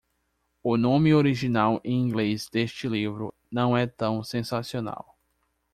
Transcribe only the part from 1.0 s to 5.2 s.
original em inglês deste livro não é tão sensacional.